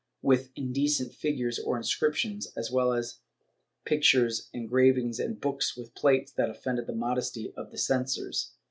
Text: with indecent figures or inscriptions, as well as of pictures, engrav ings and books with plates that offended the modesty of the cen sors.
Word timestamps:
with 0.23 0.49
indecent 0.55 1.13
figures 1.13 1.59
or 1.59 1.77
inscriptions, 1.77 2.51
as 2.57 2.71
well 2.71 2.91
as 2.91 3.11
of 3.11 3.19
pictures, 3.85 4.49
engrav 4.51 4.97
ings 4.97 5.19
and 5.19 5.39
books 5.39 5.77
with 5.77 5.93
plates 5.93 6.31
that 6.31 6.49
offended 6.49 6.87
the 6.87 6.91
modesty 6.95 7.53
of 7.55 7.69
the 7.69 7.77
cen 7.77 8.07
sors. 8.07 8.49